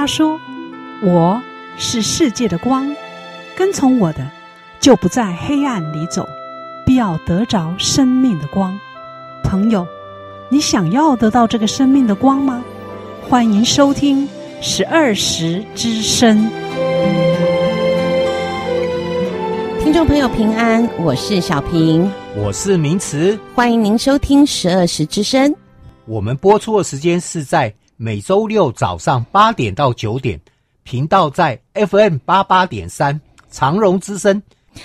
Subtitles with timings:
[0.00, 0.40] 他说
[1.04, 1.42] ：“我
[1.76, 2.90] 是世界的光，
[3.54, 4.26] 跟从我的，
[4.80, 6.26] 就不在黑暗里走，
[6.86, 8.80] 必要得着生命的光。”
[9.44, 9.86] 朋友，
[10.48, 12.64] 你想要得到这个生命的光吗？
[13.28, 14.26] 欢迎收听
[14.62, 16.48] 十二时之声。
[19.80, 25.54] 听众朋友平安，我是小平，我是明慈，欢迎您收听十二时之声。
[26.06, 30.40] 我们播出的时间是在每周六早上八点到九点，
[30.84, 34.42] 频道在 FM 八八点三长荣之声。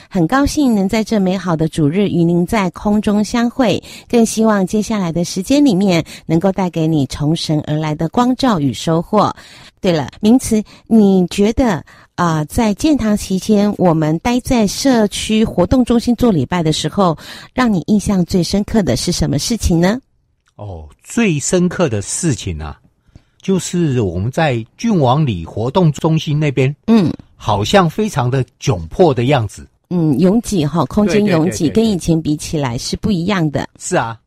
[0.10, 9.34] 很高兴能在这美好的主日与您在空中相会，更希望接下来的时间里面能够带给你从神而来的光照与收获。
[9.80, 11.76] 对了，名词，你觉得
[12.16, 17.18] 啊、呃，在建堂期间，我们待在社区活动中心做礼拜的时候，
[17.54, 20.02] 让你印象最深刻的是什么事情呢？
[20.58, 22.78] 哦，最深刻的事情啊，
[23.46, 29.68] 就是我们在郡王里活动中心那边，嗯，好像非常的窘迫的样子。
[29.92, 33.70] 嗯，拥挤哈，空间拥挤，跟以前比起来是不一样的。
[33.78, 34.20] 是啊，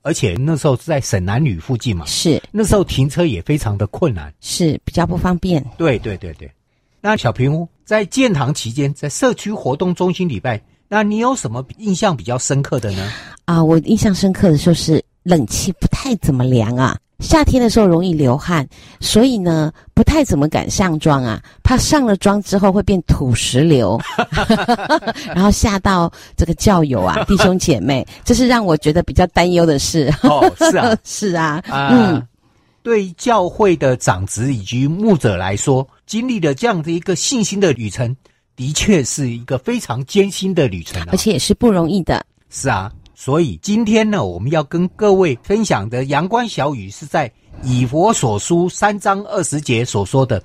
[0.00, 5.62] 而且那时候是在省南女附近嘛，是那时候停车也非常的困难，是比较不方便。
[5.76, 6.50] 对对对对，
[6.98, 13.12] 那小平屋在建堂期间，在社区活动中心礼拜，那你有什么印象比较深刻的呢？
[13.44, 16.96] 啊，我印象深刻的就是冷气不太怎么凉啊。
[17.20, 18.66] 夏天的时候容易流汗，
[19.00, 24.00] 所以呢不太怎么敢上妆啊，怕上了妆之后会变土石流，
[25.32, 30.12] 然后吓到这个教友啊 弟兄姐妹，这是让我觉得比较担忧的事。
[30.22, 32.26] 哦，是啊，是啊，啊、嗯，
[32.82, 38.16] 对教会的长执以及牧者来说，经历了这样的一个信心的旅程，
[38.56, 42.24] 的确是一个非常艰辛的旅程，啊，而且也是不容易的。
[42.50, 42.90] 是啊。
[43.24, 47.32] 所以今天呢，我们要跟各位分享的阳光小雨是在
[47.62, 50.42] 以佛所书三章二十节所说的：“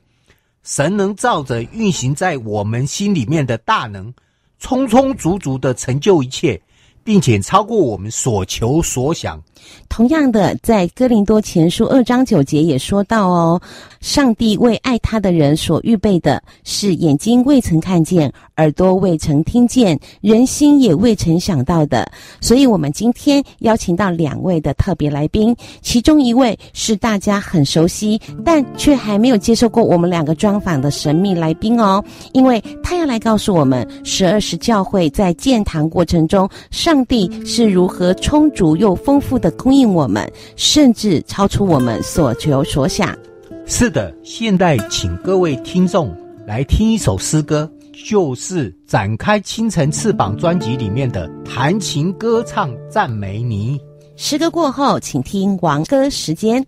[0.62, 4.14] 神能照着运行在我们心里面的大能，
[4.60, 6.62] 充充足足的成就一切。”
[7.04, 9.42] 并且超过我们所求所想。
[9.90, 13.62] 同样的，在哥林多前书二章九节也说到哦，
[14.02, 22.10] 上帝为爱他的人所预备的是眼睛未曾看见，耳朵未曾听见，人心也未曾想到的。
[22.42, 32.04] 所以，我们今天邀请到两位的特别来宾，其中一位是大家很熟悉，但却还没有接受过我们两个专访的神秘来宾哦，
[32.34, 36.48] 因为他要来告诉我们十二时教会在建堂过程中。
[36.72, 43.16] 上帝是如何充足又丰富的供应我们，甚至超出我们所求所想。
[43.66, 46.16] 是的，现在请各位听众
[46.46, 47.70] 来听一首诗歌，
[48.06, 53.78] 就是《展开清晨翅膀》专辑里面的《弹琴歌唱赞美你》。
[54.16, 56.66] 诗歌过后，请听王歌时间。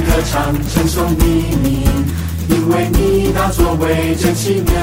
[0.00, 1.84] 歌唱称颂你名，
[2.48, 4.74] 因为你那作为真奇妙。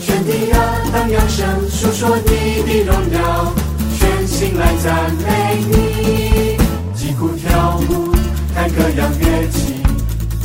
[0.00, 0.58] 全地啊，
[0.92, 3.52] 当扬声述说你的荣耀，
[3.98, 6.56] 全心来赞美你。
[6.94, 8.12] 击鼓跳舞，
[8.54, 9.82] 弹各样乐器，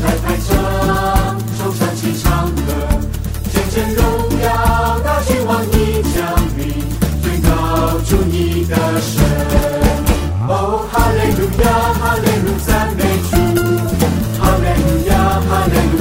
[0.03, 2.74] 来拍掌，奏上起唱歌，
[3.53, 4.03] 见证荣
[4.41, 6.62] 耀，大君王你降临，
[7.22, 9.24] 宣告主你的神。
[10.45, 13.01] 哦，哈利路亚，哈利路赞美
[15.53, 15.93] 主。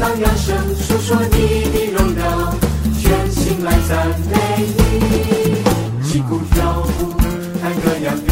[0.00, 2.54] 荡漾声，诉说你的荣耀，
[2.98, 5.62] 全心来赞美你。
[6.02, 7.12] 击鼓跳舞，
[7.60, 8.29] 弹歌扬。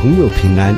[0.00, 0.74] 朋友，平安。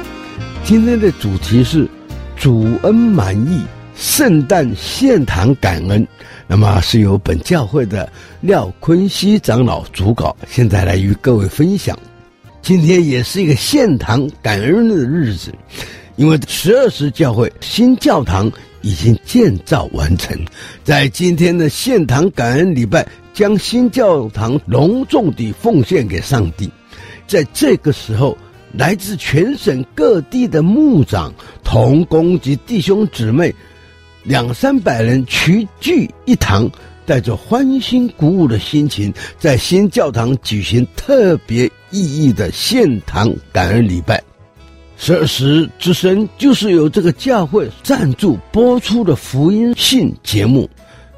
[0.65, 1.89] 今天的主题是
[2.37, 3.63] 主恩满溢，
[3.95, 6.05] 圣诞献堂感恩。
[6.49, 11.97] 那么是由本教会的廖坤熙长老主稿，现在来与各位分享。
[12.63, 15.55] 今天也是一个献堂感恩的日子，
[16.17, 20.37] 因为十二时教会新教堂已经建造完成，
[20.83, 26.69] 在今天的献堂感恩礼拜，将新教堂隆重地奉献给上帝。
[27.29, 28.37] 在这个时候，
[28.73, 31.33] 来自全省各地的牧长、
[31.63, 33.55] 同工及弟兄姊妹，
[34.23, 36.71] 两三百人齐聚一堂，
[37.05, 44.23] 带着欢欣鼓舞的心情，在新教堂举行特别意义的献堂感恩礼拜。
[44.97, 50.71] 十二时之声就是由这个教会赞助播出的福音性节目。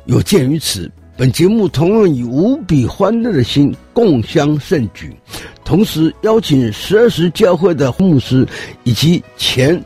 [0.06, 5.14] 有鉴于此，本节目同样以无比欢乐的心共襄盛举，
[5.64, 8.44] 同时邀请十二时教会的牧师
[8.82, 9.80] 以及前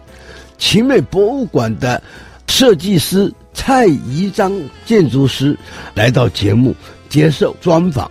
[0.56, 2.02] 奇美博物馆的
[2.46, 5.54] 设计师蔡宜章建筑师
[5.94, 6.74] 来到节目
[7.10, 8.10] 接受专访，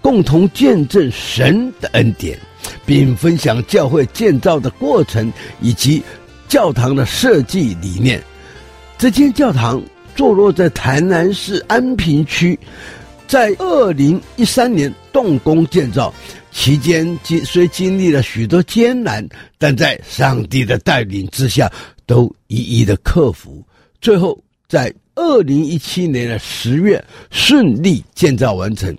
[0.00, 2.36] 共同见证神的恩典，
[2.84, 6.02] 并分享教会建造的过程以及
[6.48, 8.20] 教堂的设计理念。
[8.98, 9.80] 这间教堂
[10.16, 12.58] 坐落在台南市安平区，
[13.28, 16.12] 在二零一三年动工建造，
[16.50, 19.24] 期间经虽经历了许多艰难，
[19.58, 21.70] 但在上帝的带领之下，
[22.06, 23.62] 都一一的克服。
[24.00, 28.96] 最后，在二零一七年的十月顺利建造完成。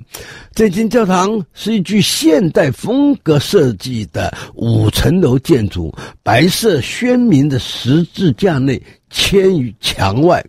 [0.53, 8.81] 这间教堂是一具现代风格设计的五层楼建筑，白色鲜明的十字架内
[9.11, 10.43] 嵌于墙外，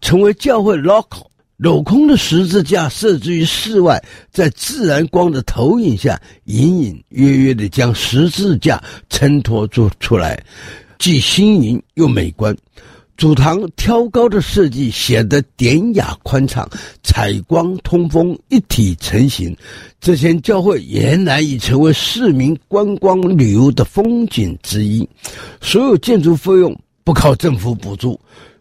[0.00, 1.26] 成为教会 local。
[1.58, 10.42] 镂空的十字架设置于室外，在自然光的投影下，隐隐约约地将十字架衬托出出来，
[10.98, 12.56] 既新颖又美观。
[13.18, 16.66] 主堂挑高的设计显得典雅宽敞，
[17.02, 19.54] 采光通风一体成型。
[20.00, 25.06] 这间教会俨然已成为市民观光旅游的风景之一。
[25.60, 28.18] 所有建筑费用不靠政府补助。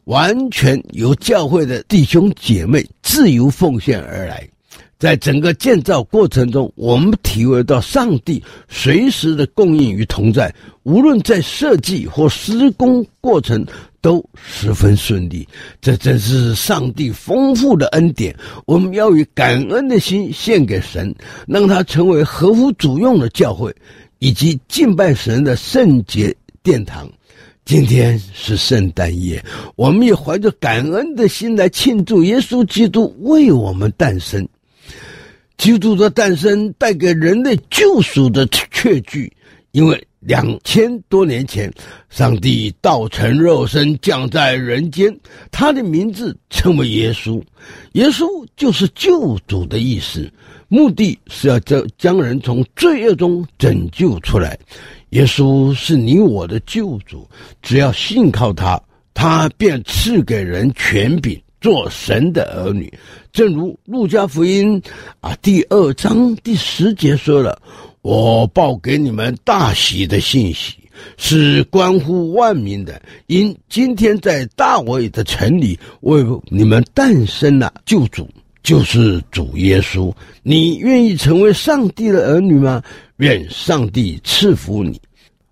[0.10, 4.50] 完全由教会的弟兄姐妹自由奉献而来，
[4.98, 10.51] 在整个建造过程中，我们体会到上帝随时的供应与同在，
[10.82, 13.63] 无论在设计或施工过程
[14.01, 15.48] 都十分顺利。
[15.80, 18.36] 这真是上帝丰富的恩典，
[18.66, 21.13] 我们要以感恩的心献给神，
[21.48, 23.72] 让它成为合乎主用的教会，
[24.18, 27.08] 以及敬拜神的圣洁殿堂。
[27.70, 29.46] 今天是圣诞夜，
[29.76, 34.44] 我们也怀着感恩的心来庆祝耶稣基督为我们诞生。
[35.56, 39.32] 基督的诞生带给人类救赎的确据，
[39.70, 41.72] 因为两千多年前，
[42.10, 45.16] 上帝道成肉身降在人间，
[45.52, 47.40] 他的名字称为耶稣。
[47.92, 48.26] 耶稣
[48.58, 50.28] 就是救主的意思，
[50.70, 54.58] 目的是要将将人从罪恶中拯救出来。
[55.12, 57.28] 耶稣是你我的救主，
[57.62, 58.80] 只要信靠他，
[59.13, 62.94] 他便赐给人权柄，做神的儿女。
[63.32, 64.82] 正如路加福音
[65.20, 67.60] 啊第二章第十节说了。
[68.01, 70.75] 我报给你们大喜的信息，
[71.18, 73.00] 是关乎万民的。
[73.28, 78.25] 因今天在大卫的城里为你们诞生了救主，
[78.63, 80.13] 就是主耶稣。
[80.44, 82.82] 你愿意成为上帝的儿女吗？
[83.18, 85.00] 愿上帝赐福你。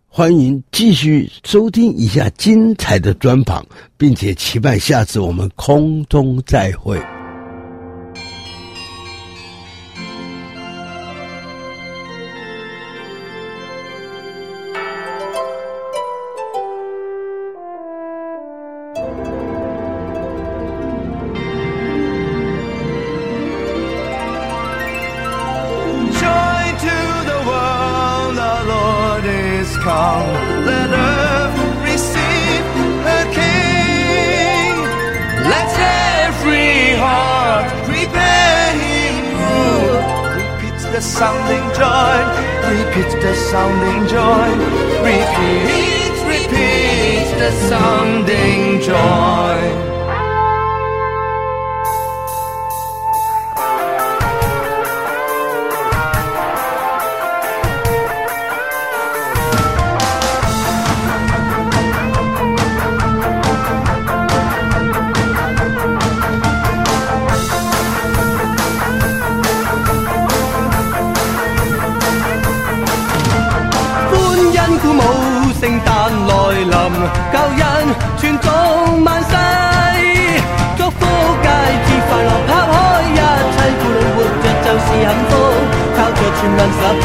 [0.08, 3.66] 欢迎继续收听一下精彩的专访，
[3.98, 7.00] 并且期盼下次我们空中再会。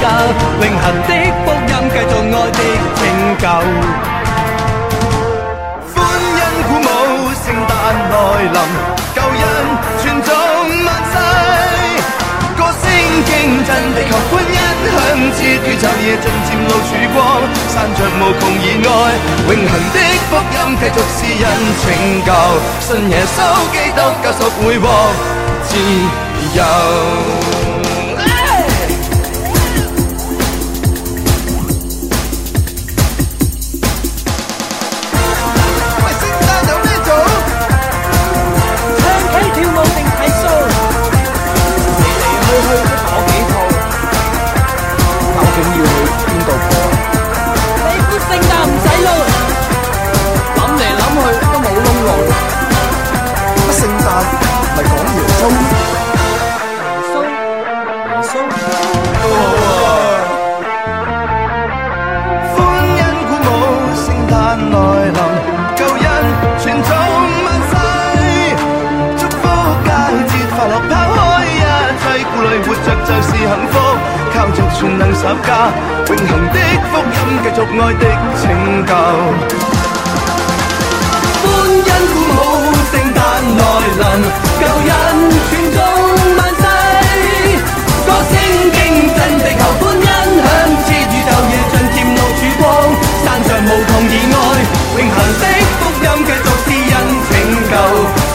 [0.00, 0.02] 家，
[0.60, 1.10] 永恒的
[1.42, 2.60] 福音，继续爱的
[2.98, 3.00] 拯
[3.38, 3.44] 救。
[5.92, 5.96] 欢
[6.36, 6.88] 欣鼓舞，
[7.42, 7.70] 圣诞
[8.10, 8.14] 来
[8.54, 8.58] 临，
[9.14, 9.44] 旧恩
[10.00, 10.28] 传颂
[10.84, 11.14] 万世，
[12.56, 12.84] 歌声
[13.24, 13.30] 惊
[13.64, 14.56] 震地球，欢欣
[14.92, 14.94] 响
[15.34, 17.18] 彻宇宙，夜尽渐露曙光，
[17.68, 18.90] 散着无穷热爱，
[19.48, 19.96] 永恒的
[20.28, 21.46] 福音，继续施恩
[21.82, 21.84] 拯
[22.26, 22.28] 救，
[22.80, 23.36] 信耶稣
[23.72, 24.84] 基督，救赎会获
[25.64, 25.70] 自
[26.56, 27.71] 由。
[75.62, 76.56] 永恒的
[76.90, 78.04] 福音，继续爱的
[78.40, 78.44] 拯
[78.86, 78.90] 救。
[81.42, 81.44] 欢
[81.84, 82.38] 欣鼓舞，
[82.90, 83.18] 圣诞
[83.58, 83.60] 来
[83.98, 84.04] 临，
[84.58, 84.90] 旧人
[85.48, 85.76] 传颂
[86.36, 86.64] 万世，
[88.06, 88.34] 歌声
[88.72, 88.76] 惊
[89.14, 90.04] 震地球，欢欣
[90.42, 90.44] 响
[90.82, 92.62] 彻宇宙，夜尽渐露曙光，
[93.24, 94.34] 散上无穷以外，
[94.98, 95.44] 永恒的
[95.78, 96.94] 福音继续施恩
[97.28, 97.32] 拯
[97.70, 97.72] 救，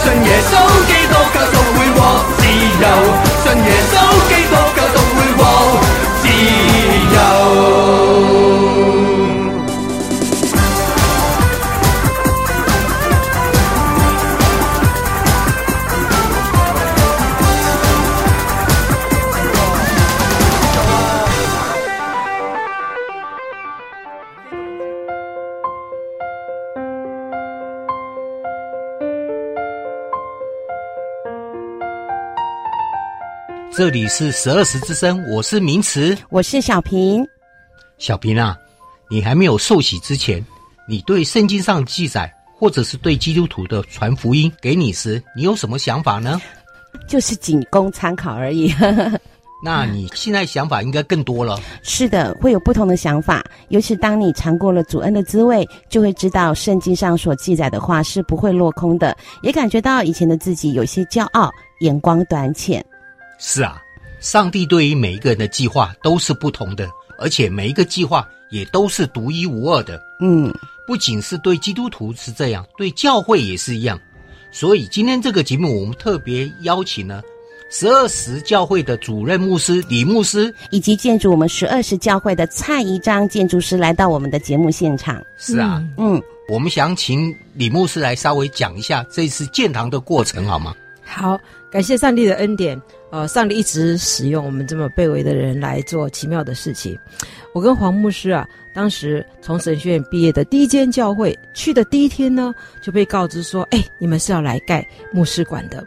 [0.04, 0.52] 信耶稣
[0.88, 1.98] 基督救赎会获
[2.38, 2.40] 自
[2.82, 2.86] 由，
[3.44, 3.97] 信耶稣。
[33.78, 37.24] 这里是十二时之声，我是明慈，我是小平。
[38.00, 38.58] 小平啊，
[39.08, 40.44] 你还没有受洗之前，
[40.88, 46.42] 你对圣经上记载，或者是对基督徒的传福音给你时，你有什么想法呢？
[47.08, 48.74] 就是仅供参考而已。
[49.64, 51.60] 那你现在想法应该更多了。
[51.84, 53.46] 是的，会有不同的想法。
[53.68, 62.84] 尤其当你尝过了主恩的滋味，就会知道圣经上所记载的话是不会落空的，也感觉到以前的自己有些骄傲，眼光短浅。
[63.38, 63.82] 是啊，
[64.20, 66.90] 上帝对于每一个人的计划都是不同的，
[67.20, 70.02] 而且每一个计划也都是独一无二的。
[70.20, 70.54] 嗯，
[70.86, 74.00] 不仅是对基督徒是这样，对教会也是一样。
[74.52, 77.22] 所以今天这个节目，我们特别邀请了。
[77.70, 85.22] 十二时教会的主任牧师李牧师，以及建筑我们十二时教会的蔡一章建筑师来到我们的节目现场。
[85.38, 90.74] 是啊，嗯，我们想请李牧师来稍微讲一下这次建堂的过程，好吗？
[91.04, 91.38] 好，
[91.70, 92.82] 感谢上帝的恩典。
[93.10, 96.98] 呃，上帝一直使用我们这么卑微的人来做奇妙的事情。
[97.54, 105.86] 我跟黄牧师啊，当时从神学院毕业的第一间教会去的第一天呢，就被告知说：“哎，你们是要来盖牧师馆的。”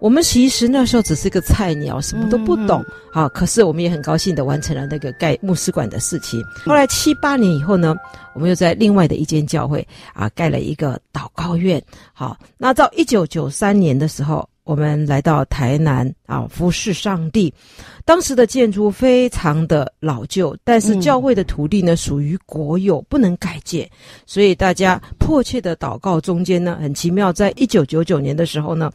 [0.00, 2.82] 我们其实那时候只是个菜鸟，什么都不懂。
[2.82, 6.42] 嗯嗯啊，可是我们也很高兴的完成了那个盖牧师馆的事情。
[6.66, 7.94] 后来七八年以后呢，
[8.34, 11.82] 我们又在另外的一间教会啊盖了一个祷告院。
[12.12, 17.52] 好，那到一九九三年的时候，我们来到台南啊服侍上帝。
[18.04, 23.88] 当时的建筑非常的老旧，但是教会的土地呢属于国有，不能改建，
[24.26, 28.90] 所以大家迫切的祷告中间呢，很奇妙，在一九九九年的时候呢，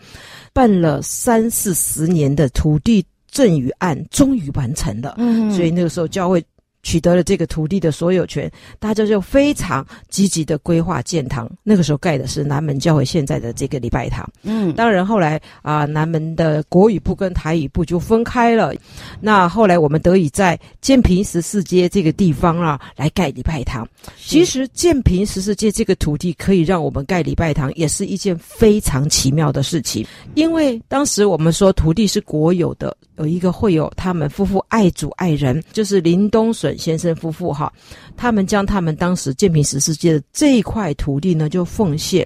[0.53, 5.15] 办了三四十年的土地赠与案终于完成了。
[5.17, 6.44] 嗯，所以那个时候教会。
[6.83, 11.50] 取得了这个土地的所有权，大家就非常积极的规划建堂。
[11.63, 14.29] 那个时候盖的是南门教会现在的这个礼拜堂。
[14.44, 18.74] 嗯，当然后来啊、呃，南门的国语部跟台语部就分开了。
[19.20, 23.87] 那后来我们得以在建平十四街这个地方啊来盖礼拜堂。
[24.18, 30.05] 其实建平十四街这个土地可以让我们盖礼拜堂，也是一件非常奇妙的事情。
[30.35, 37.72] 因为当时我们说土地是国有的，有一个会有他们夫妇爱主爱人，就是林东笋先生夫妇哈，
[38.16, 42.25] 他们将他们当时建平十四街的这一块土地呢，就奉献。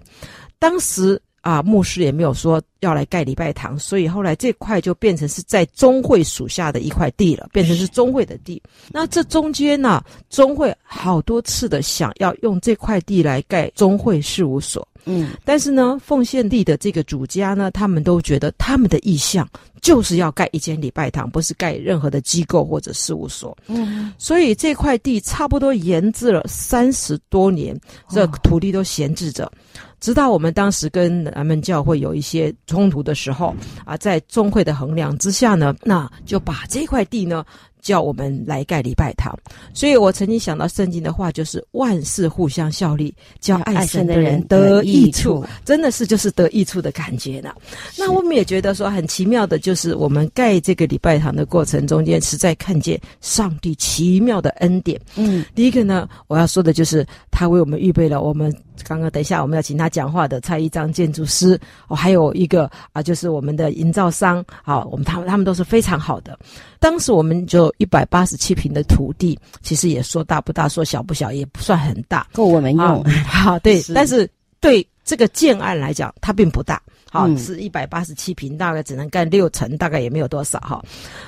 [0.60, 8.62] 当时啊，牧师也没有说要来盖礼拜堂，所以后来这块就变成是在中会属下的一块地了，变成是中会的地。
[8.92, 14.88] 那这中间呢，中会好多次的想要用这块地来盖中会事务所。
[15.06, 19.48] 嗯，但是呢，奉献地的这个主家呢，他们都觉得他们的意向
[19.82, 23.58] 就是要盖一间礼拜堂，不是盖任何的机构或者事务所。
[23.68, 27.78] 嗯，所以这块地差不多闲置了三十多年，
[28.10, 29.52] 这土地都闲置着，
[30.00, 33.54] 直到我们当时跟南门教会有一些冲突的时候
[33.86, 37.46] 啊，在中会的衡量之下呢，那就把这块地呢。
[37.84, 39.38] 叫我们来盖礼拜堂，
[39.74, 47.54] 所以我曾经想到圣经的话，就是万事互相效力，叫爱神的人得益处，真的是就是得益处的感觉呢。
[47.98, 55.00] 那我们也觉得说很奇妙的，就是我们盖这个礼拜堂的过程中间，实在看见上帝奇妙的恩典。
[55.17, 58.52] 嗯，第一个呢，我要说的就是他为我们预备了我们。
[58.86, 66.38] 刚刚等一下我们要请他讲话的蔡一章建筑师哦，还有一个啊，就是我们的营造商啊，我们他们他们都是非常好的。
[66.80, 73.04] 当时我们就一百八十七平的土地，其实也说大不大，说小不小，也不算很大，够我们用。
[73.26, 76.82] 好，对，是但是对这个建案来讲，它并不大。
[77.12, 80.84] 好，是一百八十七平，大概只能干六层，大概也没有多少哈。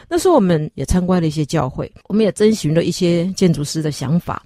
[0.09, 4.41] 那时候我们也参观了一些教会，我们也征询了一些建筑师的想法。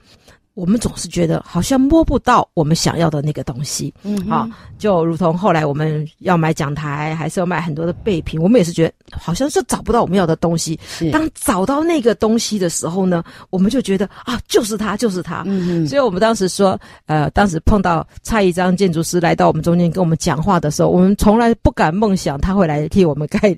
[0.59, 10.77] 我们总是觉得好像摸不到我们想要的那个东西，嗯，啊，就如同后来我们要买讲台，还是要买很多的备品，我们也是觉得好像是找不到我们要的东西。
[10.85, 15.43] 是当找到那个东西的时候呢，我们就觉得啊，就是它，就是它。
[15.45, 23.55] 嗯哼，所以我们当时说，呃，当时碰到蔡一章建筑师来到我们中间跟我们讲话的时候，我们从来不敢梦想他会来替我们盖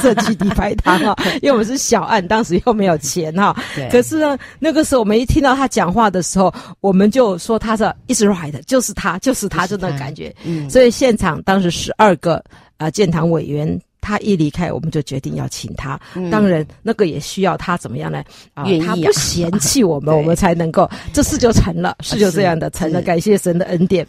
[0.00, 3.54] 设计底牌堂啊， 因为我们是小案，当时又没有钱哈。
[3.76, 3.88] 对。
[3.88, 10.34] 可是呢，那个时候我们一听到他讲话的时候，后我们就说他是 is right，就是他，就是他，就那感觉。
[10.44, 12.36] 嗯，所以现场当时十二个
[12.78, 13.80] 啊、呃、建堂委员。
[14.00, 16.00] 他一离开，我们就决定要请他。
[16.14, 18.24] 嗯、当然，那个也需要他怎么样呢？
[18.54, 23.02] 啊，啊他不嫌弃我们， 我们才能够这事就成了，是就这样的成了。
[23.02, 24.06] 感谢神的恩典。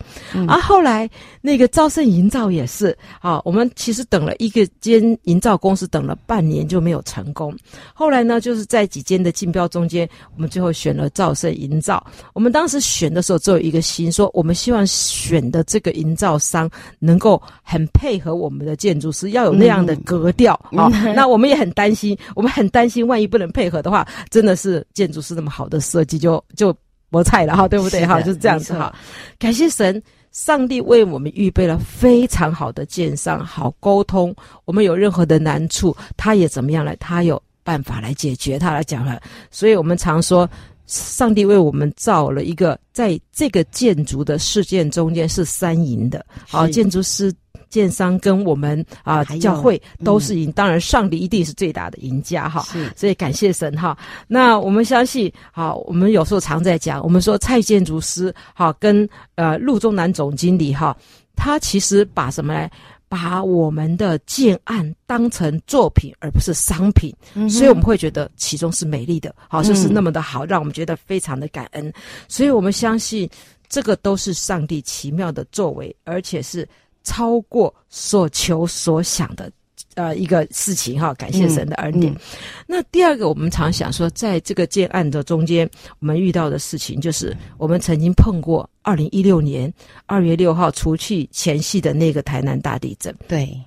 [0.47, 1.09] 而、啊、后来
[1.41, 7.53] 那个兆盛营造也是啊，我们其实等了一个间营造公司，等了半年就没有成功。
[7.93, 12.05] 后来呢，就是在几间的竞标中间，我们最后选了兆盛营造。
[12.33, 19.80] 我们当时选的时候只有一个心，说我们希望选的这个营造商能够很配合我们的建筑师，要有那样。
[19.85, 26.75] 的格调啊，那我们也很担心，我们很担心，万一不能配合的话，真的是建筑师那么好的设计就就
[27.09, 28.21] 没菜了哈，对不对哈？
[28.21, 28.93] 就是这样子哈。
[29.37, 34.33] 感谢神，上帝为我们预备了非常好的建商，好沟通。
[34.65, 36.95] 我们有任何的难处，他也怎么样来？
[36.95, 39.21] 他有办法来解决他来讲了。
[39.49, 40.49] 所以我们常说，
[40.87, 46.25] 上帝为我们造了一个，在这个建筑的事件中间是三赢的。
[46.47, 47.33] 好，建筑师。
[47.71, 52.61] 建商跟我们啊教会都是赢，嗯、当然上帝一定是最大的赢家哈。
[52.63, 53.97] 是，所以感谢神哈。
[54.27, 60.95] 那我们相信，好，我们有时候常在讲，我们说蔡建筑师哈跟呃陆中南总经理哈，
[61.35, 62.69] 他其实把什么来
[63.07, 71.91] 把我们的建案当成作品而不是商品，嗯、所以我们会觉得其中是美丽的，好，就是那么的好，嗯、让我们觉得非常的感恩。
[72.27, 73.29] 所以我们相信
[73.69, 76.67] 这个都是上帝奇妙的作为，而且是。
[77.03, 79.51] 超过所求所想的，
[79.95, 82.11] 呃，一个事情哈，感谢神的恩典。
[82.13, 82.19] 嗯嗯、
[82.67, 89.71] 那第二个，我们常想说，在这个建案的中间，我们遇到的事情，就是我们曾经碰过二零一六年
[90.05, 93.15] 二月六号除去前夕的那个台南大地震。
[93.27, 93.59] 对。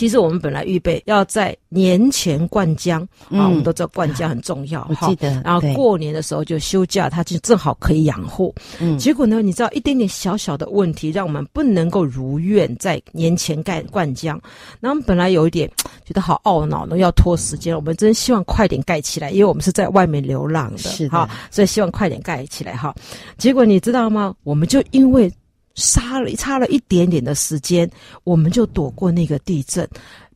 [0.00, 5.28] 其实我们本来预备要在年前灌浆，啊，我们都知道灌浆很重要，我记得。
[5.44, 8.54] 然后过年的时候就休假，它就正好可以养护。
[8.78, 14.28] 嗯，结果呢，你知道一点点小小的问题，让我们不能够如愿在年前盖灌浆。
[14.80, 15.70] 然后我们本来有一点
[16.02, 22.94] 觉得好懊恼呢，要拖时间，我们真希望快点盖起来，因为我们是在外面流浪的，是的，所以希望快点盖起来哈。
[23.36, 24.34] 结果你知道吗？
[24.44, 25.30] 我们就因为。
[25.74, 27.90] 差了差了一点点的时间，
[28.24, 29.88] 我们就躲过那个地震。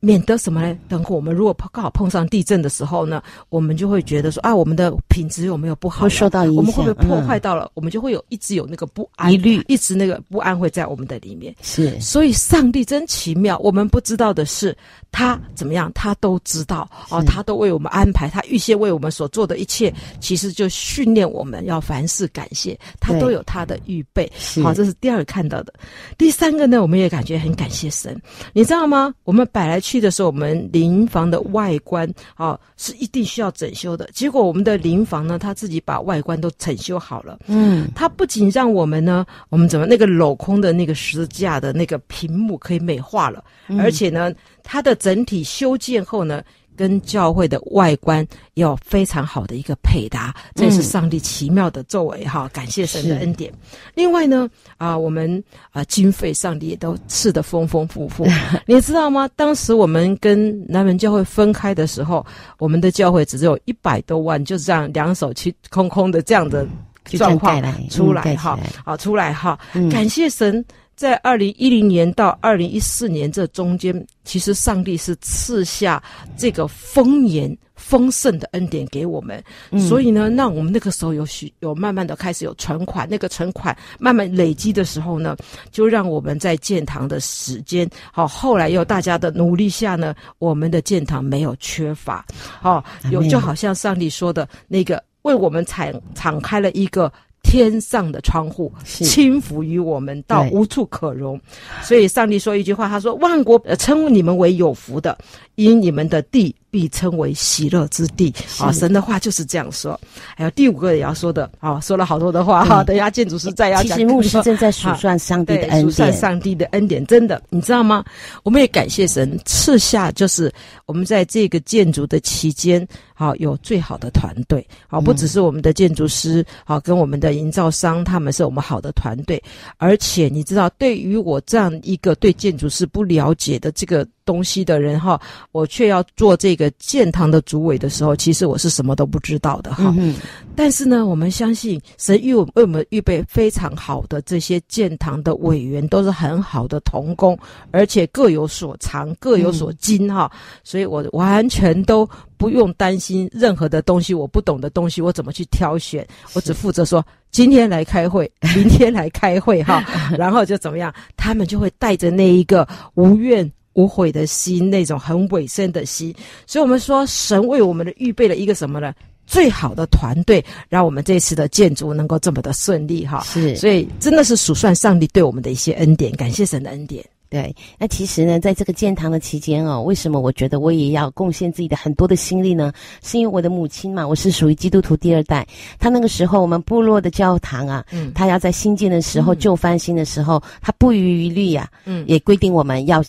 [0.04, 0.76] 免得什么呢？
[0.88, 6.02] 等会我们如果碰刚好碰上地震的时候呢，我们就会觉得说啊，我们的品质有没有不好？
[6.02, 6.56] 会受到影响？
[6.56, 7.64] 我们会不会破坏到了？
[7.64, 11.54] 嗯、我们就会有一直有那个不安、疑虑，一直那个不安会在我们的里面。
[11.62, 13.58] 是，所以上帝真奇妙。
[13.60, 14.76] 我们不知道的是，
[15.10, 19.90] 他怎么样，他都知道哦，他都为我们安排，他预先为我们所做的一切，
[20.20, 24.30] 其实就训练我们要凡事感谢，他都有他的预备。
[24.62, 25.72] 好，这是第二个看到的。
[26.18, 28.20] 第三个呢，我们也感觉很感谢神，
[28.52, 29.14] 你知道吗？
[29.24, 29.93] 我们摆来去。
[29.94, 34.08] 去的时候，我们临房的外观啊是一定需要整修的。
[34.12, 37.38] 结果我们的临房呢，他自己把外观都整修好了。
[37.46, 44.32] 嗯，他不仅让我们呢，我们怎么那个镂空的那个十字架的那个屏幕可以美化了，嗯、而且呢，
[44.64, 46.42] 它的整体修建后呢。
[46.76, 52.46] 跟教会的外观有非常好的一个配搭，这是上帝奇妙的作为哈！
[52.46, 53.52] 嗯、感谢神的恩典。
[53.94, 58.26] 另外呢，啊，我们啊经费上帝也都赐的丰丰富富。
[58.66, 59.28] 你知道吗？
[59.36, 62.24] 当时我们跟南门教会分开的时候，
[62.58, 66.66] 我们的教会只有一百多万，就是这样两手去空空的这样的
[67.04, 69.58] 状况出来哈，啊出来哈！
[69.90, 70.64] 感谢神。
[70.96, 76.02] 在二零一零年到二零一四年这中间，其实上帝是赐下
[76.36, 85.36] 这个丰年丰盛的恩典给我们，嗯、所以呢，让我们那个时候有许有慢慢的开始有存款，那个存款慢慢累积的时候呢，
[85.70, 92.24] 就让我们在建堂的时间，好，后来又大家的努力下呢，我们的建堂没有缺乏，
[92.60, 97.12] 好，有就好像上帝说的那个为我们敞敞开了一个。
[97.44, 101.40] 天上的窗户轻浮于我们，到无处可容。
[101.82, 105.16] 所以上帝说一句话，他说：“万国称你们为有福的，
[105.54, 108.72] 因你们的地。”必称为喜乐之地啊！
[108.72, 109.98] 神的话就是这样说。
[110.36, 112.82] 还有第五个也要说的啊，说了好多的话哈。
[112.82, 113.96] 等一下建筑师再要讲。
[113.96, 118.04] 其实牧师正在数算上帝的恩典，数算上帝的恩典，真的，你知道吗？
[118.42, 120.52] 我们也感谢神赐下，就是
[120.86, 122.84] 我们在这个建筑的期间，
[123.14, 129.40] 好有最好的团队，好不只是我们的建筑师，好跟我们的营造商，他们是我们好的团队。
[129.76, 134.04] 而且你知道，对于我这样一个对建筑师不了解的这个。
[134.24, 135.20] 东西的人哈，
[135.52, 139.94] 我却要做这个建堂的主委的时候，其实我是什么都不知道的哈。
[139.96, 140.16] 嗯、
[140.56, 147.38] 但是呢，我们相信神为我为我们预备非常好的这些建堂的委员，都是很好的同工，
[147.70, 150.30] 而且各有所长，各有所精哈。
[150.32, 156.06] 嗯、所以我完全都不用担心任何的东西，我不懂的东西，我怎么去挑选？
[156.32, 159.84] 我只负责说今天来开会， 明天来开会哈，
[160.16, 163.50] 然后就怎么样，他们就会带着那一个无怨。
[163.74, 166.14] 无悔的心，那种很委身的心，
[166.46, 168.92] 所以我们说，神为我们的预备了一个什么呢？
[169.26, 173.22] 最好的团队，让我们这次的建筑能够这么的顺利哈。
[173.24, 177.02] 是，所以真的是数算上帝对我们的一些恩典，感谢神的恩典。
[177.30, 182.70] 对，那其实呢，在这个建堂的期间哦，为什么我觉得我也要贡献自己的很多的心力呢？
[183.02, 185.44] 是因为我的母亲嘛，我是属于基督徒第二代，
[185.78, 193.02] 她那个时候我们部落的教堂啊，嗯，她要在新建的时候，旧翻新的时候，她不遗余力呀，嗯，也规定我们要。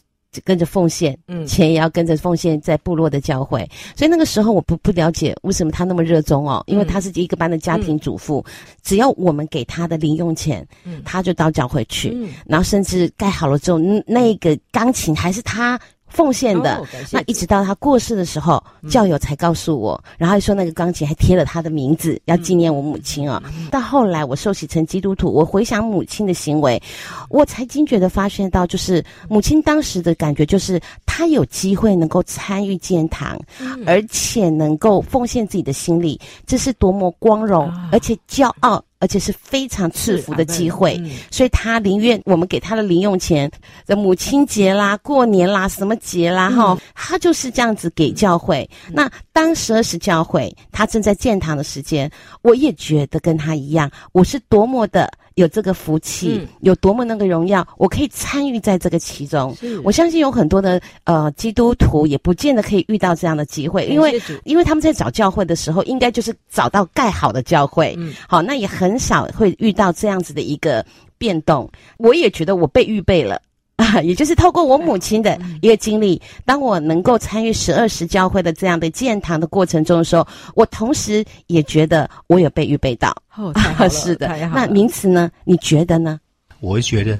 [0.43, 8.51] 跟着奉献，嗯，钱也要跟着奉献在部落的教会，嗯、所以那个时候我不不了解为什么他那么热衷哦，因为他是一个班的家庭主妇，嗯、
[8.83, 15.79] 只要我们给他的零用钱，嗯，他就到教会去，嗯，然后甚至盖好了之后，那个钢琴还是他。
[16.15, 16.77] 奉献的。
[16.77, 23.49] 哦、那一直到他过世的时候，嗯、教友才告诉我，然后还说那个钢琴还贴了他的名字，要纪念我母亲啊、哦。
[23.57, 26.81] 嗯、到后来我受洗成基督徒，我回想母亲的行为，
[27.29, 38.81] 我才惊觉的发现到，就是母亲当时的感觉就是，她有机会能够参与建堂，嗯、而且能够奉献自己的心力，这是多么光荣、啊、而且骄傲。
[39.05, 43.49] 而且是非常赐福的机会，嗯、所以他宁愿我们给他的零用钱，
[43.85, 48.67] 在母亲节啦、过年啦、什么节啦，哈、嗯，他就是这样子给教会。
[48.87, 52.09] 嗯、那当时二时教会他正在建堂的时间，
[52.41, 55.07] 我也觉得跟他一样，我是多么的。
[55.35, 59.55] 有这个福气，嗯、有多么那个荣耀，我可以参与在这个其中。
[59.83, 67.93] 我相信有很多的呃基督徒也不见得可以遇到这样的机会，因为因为他们在找教会的时候，应该就是找到盖好的教会。
[67.97, 70.85] 嗯，好，那也很少会遇到这样子的一个
[71.17, 71.69] 变动。
[71.97, 73.41] 我也觉得我被预备了。
[73.77, 83.15] 啊， 也就是透过我母亲的一个经历，当我能够参与十二时教会的这样的建堂的过程中的时候，我同时也觉得我有被预备到。
[83.35, 84.27] 哦，太好了， 是的。
[84.53, 85.29] 那名词呢？
[85.43, 86.19] 你觉得呢？
[86.61, 87.19] 我觉得，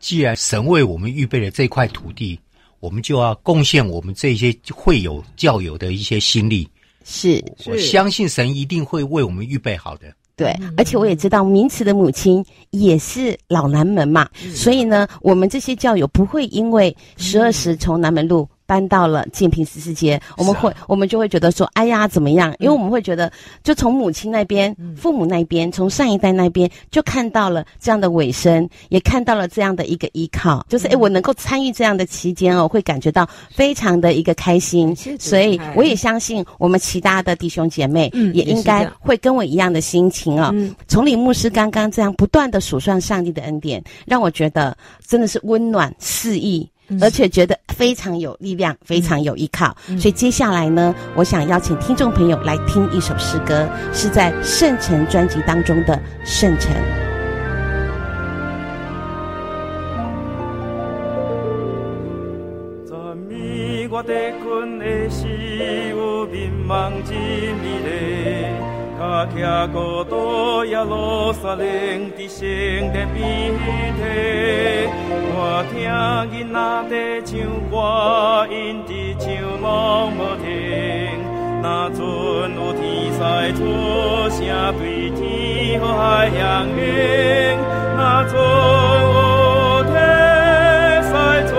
[0.00, 2.38] 既然神为我们预备了这块土地，
[2.80, 6.68] 我们就要贡献我们这些会友教友的一些心力。
[7.04, 10.12] 是，我相信神一定会为我们预备好的。
[10.42, 18.48] 对，而且我也知道名词的母亲也是老南门嘛，嗯、所以呢，我们这些教友不会因为十二时从南门路。
[18.66, 22.54] 搬到了建平十四街，我们会，啊、我们就会觉得说，哎呀，怎么样？
[22.58, 23.30] 因为我们会觉得，
[23.62, 34.94] 就从母亲那边、嗯、父母那边、从上一代那边，就看到了这样的尾声，也看到了这样的一个依靠，就是哎，我能够参与这样的期间哦，会感觉到非常的一个开心。
[35.18, 40.54] 所以我也相信，我们其他的弟兄姐妹也应该会跟我一样的心情哦。
[40.88, 46.68] 从李牧师刚刚这样不断的数算上帝的恩典，让我觉得真的是温暖四溢。
[47.00, 49.76] 而且觉得非常有力量，非常有依靠。
[49.88, 56.72] 嗯、所以接下来呢，我想邀请听众朋友来听一首诗歌，是在《圣城》专辑当中的《圣城》。
[63.92, 64.02] 卡
[69.12, 71.66] 徛孤岛耶路撒冷
[72.16, 72.46] 的圣
[72.92, 73.20] 殿边
[73.96, 74.00] 体，
[75.34, 75.36] 我
[75.70, 75.72] 听
[76.32, 76.56] 囡仔
[76.88, 77.30] 在唱
[77.70, 77.72] 歌，
[78.50, 79.26] 因的唱
[79.60, 79.64] 拢
[80.16, 80.46] 无停。
[81.62, 82.00] 那阵
[82.56, 83.18] 有天使
[83.54, 83.60] 出
[84.30, 84.40] 声
[84.78, 85.20] 对天
[85.78, 86.80] 和海响应，
[87.96, 88.34] 那阵
[89.14, 89.94] 有天
[91.04, 91.12] 使
[91.46, 91.52] 出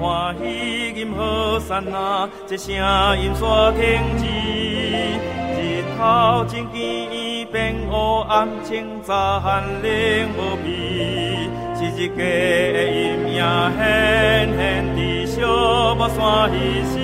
[0.00, 2.74] 欢喜任何山啊，这声
[3.18, 3.82] 音煞停
[4.18, 4.24] 止。
[5.56, 6.78] 日头真见
[7.50, 9.88] 变乌暗，清早寒冷
[10.36, 11.48] 无比。
[11.76, 13.38] 是一个阴影
[13.76, 13.80] 狠
[14.56, 16.50] 狠地小目山
[16.84, 16.94] 稀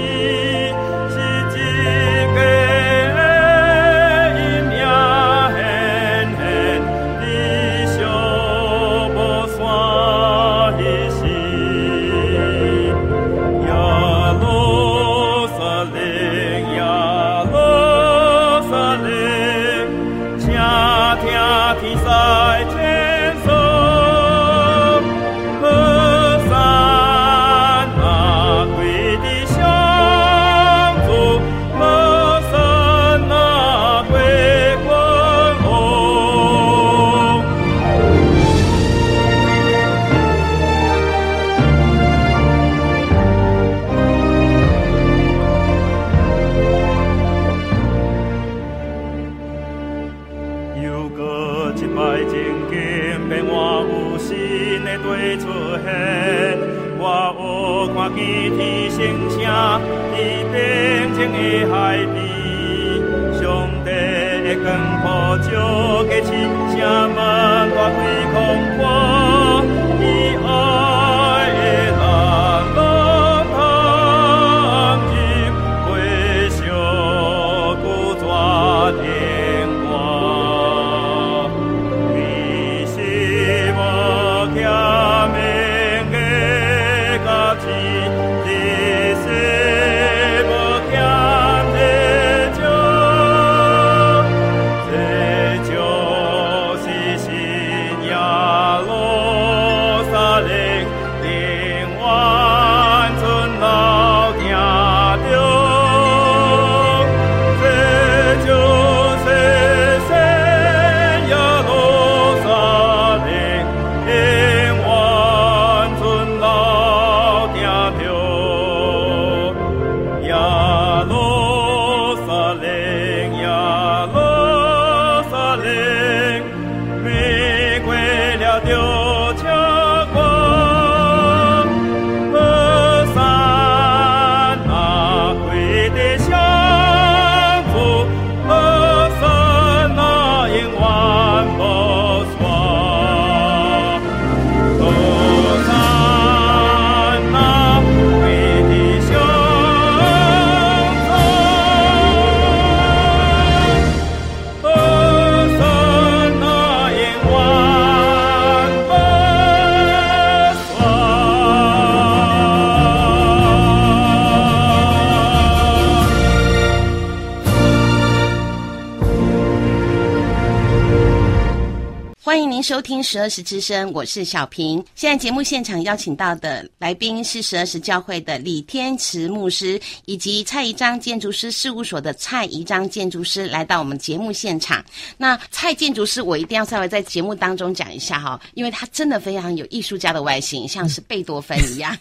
[172.81, 174.83] 收听十二时之声，我是小平。
[174.95, 184.83] 现在节目现场邀请到的来宾是十二时教会的李天慈牧师，以及蔡宜章建筑师事务所的蔡宜章建筑师来到我们节目现场。
[185.19, 191.95] 那蔡建筑师，我一定要稍微在节目当中讲一下哈，因为他真的非常有艺术家的外形，像是贝多芬一样。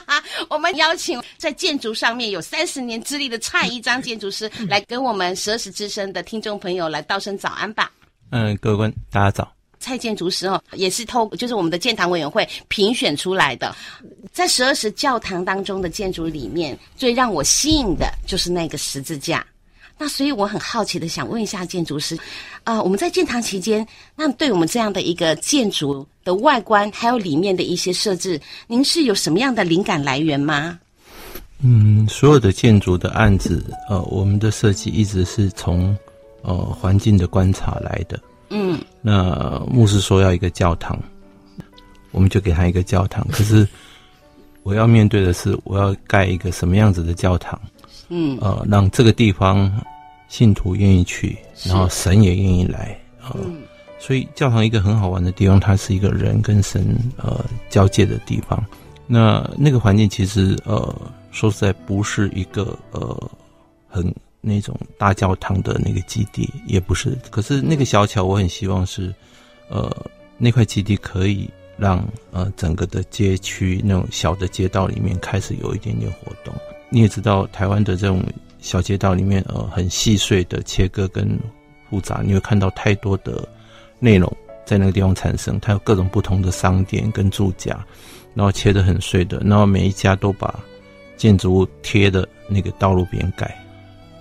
[0.50, 7.90] 我们邀请在建筑上面有三十年资历的蔡宜章建筑师来跟我们十二时之声的听众朋友来道声早安吧。
[8.28, 9.55] 嗯，各位观大家早。
[9.86, 13.72] 蔡建筑师哦，也是透就是我们的建堂委员会评选出来的，
[14.32, 19.46] 在十二时教堂当中的建筑里面，最让我吸引的就是那个十字架。
[19.96, 22.18] 那所以我很好奇的想问一下建筑师，
[22.64, 30.76] 啊、我们在建堂期间，那对我们这样的一个建筑的外观，还有里面的一些设置，您是有什么样的灵感来源吗？
[31.60, 35.96] 嗯，所有的建筑的案子，呃，我们的设计一直是从
[36.42, 38.20] 呃环境的观察来的。
[38.48, 40.96] 嗯，那牧师说要一个教堂，
[42.12, 43.26] 我们就给他一个教堂。
[43.32, 43.66] 可是
[44.62, 47.60] 我要面对的是，我要盖一个什么样子的教堂？
[48.08, 49.70] 嗯，呃，让这个地方
[50.28, 52.96] 信徒愿意去，然后神也愿意来。
[53.20, 53.62] 呃、嗯，
[53.98, 58.64] 所以教堂一个很好玩的地方，它是一个人跟神呃交界的地方。
[59.08, 60.94] 那那个环境其实呃
[61.32, 63.30] 说实在不是一个呃
[63.88, 64.14] 很。
[64.48, 69.12] 那种大教堂的那个基地也不是，可是那个小桥，我很希望是，
[69.68, 69.90] 呃，
[70.38, 76.54] 那块基地可以让呃整个的街区那种小的街道里面开始有一点点活动。
[76.90, 78.22] 你也知道，台湾的这种
[78.60, 81.36] 小街道里面，呃，很细碎的切割跟
[81.90, 83.48] 复杂，你会看到太多的
[83.98, 84.32] 内容
[84.64, 85.58] 在那个地方产生。
[85.58, 87.84] 它有各种不同的商店跟住家，
[88.32, 90.62] 然后切得很碎的，然后每一家都把
[91.16, 93.52] 建筑物贴的那个道路边盖。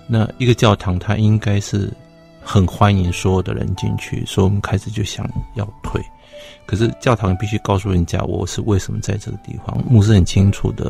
[0.08, 1.91] 那一个教堂，它应该是
[2.41, 6.01] 很欢迎所有的人进去，所以我们开始就想要退。
[6.68, 9.84] 可是教堂必须告诉人家，我是为什么在这个地方。
[9.88, 10.89] 牧师很清楚的，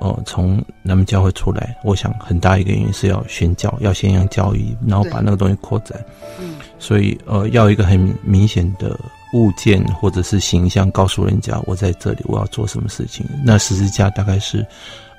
[0.00, 6.04] 哦、呃，从南门教会出来，我想很大一个原因是要宣教，要宣扬教育，然后把那个东西扩展。
[6.40, 8.98] 嗯，所以呃，要一个很明显的
[9.32, 13.26] 物件或者是形象，告诉人家我在这里，我要做什么事情。
[13.44, 14.64] 那十字架大概是，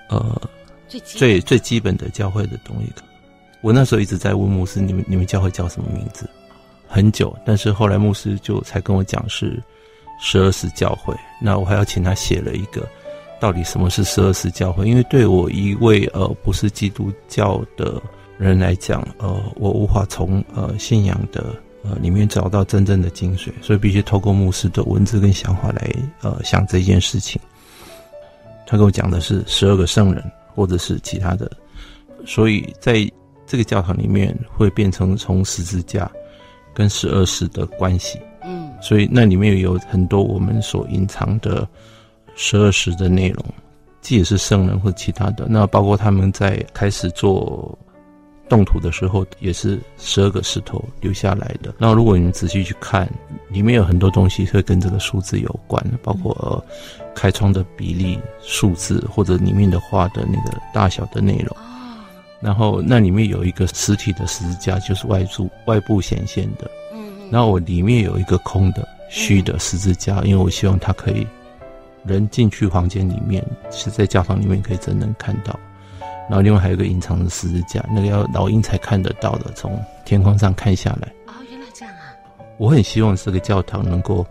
[0.09, 0.41] 呃。
[0.87, 2.91] 最最最基本的教会的东西，
[3.61, 6.29] 我那时候一直在问牧师：“你们你们教会叫什么名字？”
[6.87, 9.61] 很久，但是后来牧师就才跟我讲是
[10.21, 11.13] 十二世教会。
[11.41, 12.87] 那我还要请他写了一个，
[13.41, 14.87] 到底什么是十二世教会？
[14.87, 18.01] 因为对我一位呃不是基督教的
[18.37, 27.41] 人来讲，呃，我无法从呃信仰的呃里面找到真正的精髓，所以必须透过牧师的文字跟想法来呃想这件事情。
[28.65, 30.23] 他跟我讲的是十二个圣人。
[30.57, 31.51] 或者是其他的，
[32.25, 33.07] 所以在
[33.45, 36.11] 这个教堂里面会变成从十字架
[36.73, 41.67] 跟十二时的关系，嗯，所以那里面有很多我们所隐藏的
[42.35, 43.45] 十二时的内容，
[44.01, 47.77] 既也是圣人或其他的，那包括他们在开始做
[48.49, 51.73] 动土的时候也是十二个石头留下来的。
[51.77, 53.09] 那如果你们仔细去看，
[53.49, 56.63] 里面有很多东西会跟这个数字有关，包括、呃、
[57.13, 61.55] 开窗的比例、数字，或者里面的画的那个大小的内容。
[62.39, 66.69] 然后那里面有一个实体的十字架，就是外柱外部显现的。
[66.93, 67.29] 嗯。
[67.31, 71.25] 然后我里面有一个空的虚的十字架，因为我希望它可以
[72.05, 75.59] 人进去房间里面，是在家房里面可以真能看到。
[76.29, 81.07] 然后另外还有一个隐藏的十字架，那个要老鹰才看得到的，从天空上看下来。
[81.27, 82.13] 哦，原来这样啊！
[82.57, 84.25] 我很希望这个教堂能够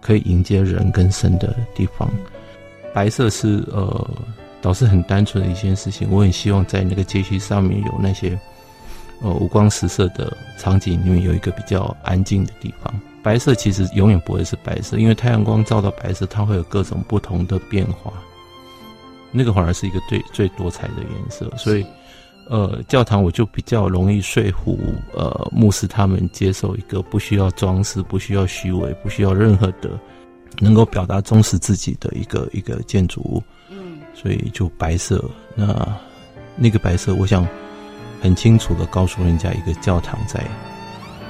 [0.00, 2.08] 可以迎接人跟神的地方。
[2.94, 4.10] 白色是呃，
[4.60, 6.08] 倒是很单纯的一件事情。
[6.10, 8.38] 我很希望在那个街区上面有那些
[9.22, 12.92] 呃五光十色的场景里面有一个比较安静的地方。
[13.22, 18.12] 白色其实永远不会是白色，因为太阳光照到白色，它会有各种不同的变化。
[19.32, 21.86] 那个反而是一个最最多彩的颜色，所以，
[22.48, 24.76] 呃，教堂我就比较容易说服
[25.12, 29.90] 呃牧师他们接受一个不需要装饰、不需要虚伪、不需要任何的
[30.58, 33.40] 能够表达忠实自己的一个一个建筑物。
[33.68, 35.24] 嗯，所以就白色。
[35.54, 35.96] 那
[36.56, 37.46] 那个白色，我想
[38.20, 40.44] 很清楚的告诉人家，一个教堂在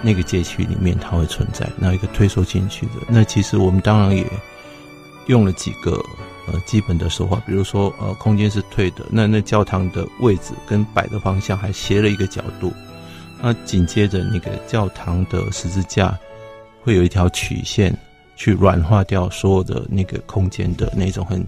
[0.01, 2.92] 那个街区里面它会存在，那一个推说进去的。
[3.09, 4.26] 那其实我们当然也
[5.26, 6.03] 用了几个。
[6.53, 12.72] 呃，基本的手法，比如说，呃，空间是退的，那那教堂的位置跟摆的方向还斜了一个角度，
[13.40, 16.18] 那紧接着那个教堂的十字架
[16.82, 17.96] 会有一条曲线
[18.36, 21.46] 去软化掉所有的那个空间的那种很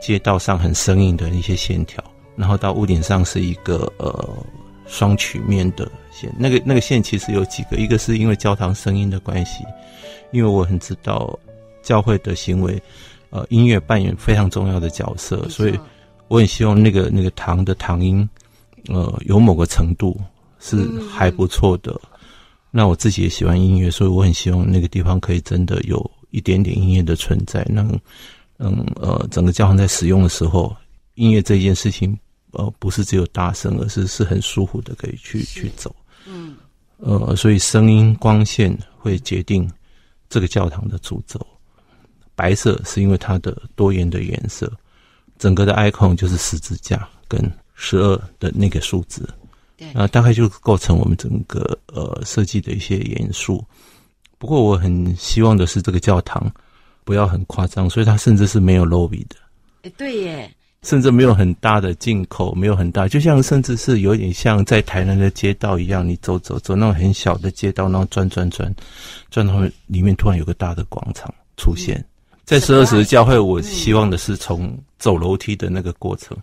[0.00, 2.02] 街道上很生硬的那些线条，
[2.36, 4.28] 然后到屋顶上是一个呃
[4.86, 9.64] 双曲面的线，那个那个线其实有几个，一个是因为教堂声音的关系，
[10.30, 11.38] 因为我很知道
[11.82, 12.80] 教会的行为。
[13.30, 15.78] 呃，音乐扮演非常重要的角色，所以
[16.28, 18.28] 我很希望那个那个堂的堂音，
[18.88, 20.18] 呃，有某个程度
[20.60, 21.92] 是还不错的。
[21.92, 22.10] 嗯。
[22.70, 27.66] 那我自己也喜欢音乐，所以我很希望那个地方可以真的有一点点音乐的存在。
[27.68, 27.82] 那
[28.58, 30.74] 嗯呃，整个教堂在使用的时候，
[31.14, 32.16] 音乐这件事情，
[32.52, 35.94] 呃，不是只有大声，而是是很舒服的，可以去去走。
[36.26, 36.56] 嗯。
[36.98, 39.70] 呃，所以声音光线会决定
[40.28, 41.40] 这个教堂的主轴。
[42.38, 44.72] 白色是因为它的多元的颜色，
[45.38, 49.28] 整个的 icon 就是十字架跟十二的那个数字，
[49.76, 53.64] 对，啊，大概就构成我们整个呃设计的一些元素。
[54.38, 56.48] 不过我很希望的是这个教堂
[57.02, 59.34] 不要很夸张，所以它甚至是没有 lobby 的。
[59.82, 60.48] 哎，对耶，
[60.82, 68.72] 甚至没有很大的进口，没有很大，就像甚至是有点像在台南的街道一样，你走走走那种很小的街道，然后转转转，
[69.28, 71.96] 转到里面突然有个大的广场出现。
[71.98, 72.04] 嗯
[72.48, 76.34] 在十二时教会，我希望的是从走楼梯的那个过程，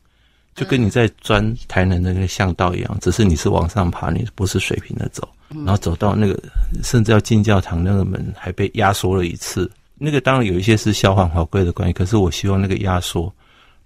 [0.53, 6.39] 就跟你在钻台南的那个巷道一样，只是你是往上爬，你不是水平的走，然后走到那个
[6.83, 9.67] 甚至要进教堂那个门还被压缩了一次。
[9.95, 13.33] 那个当然有一些是消防法规的关系，可是我希望那个压缩，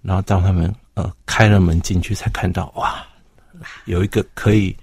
[0.02, 3.02] 然后当他们呃开了门进去，才看到哇，
[3.86, 4.76] 有一个可以。